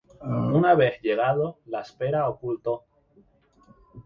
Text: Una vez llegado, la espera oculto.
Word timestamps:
Una 0.59 0.73
vez 0.73 0.99
llegado, 1.03 1.59
la 1.67 1.81
espera 1.81 2.27
oculto. 2.27 2.85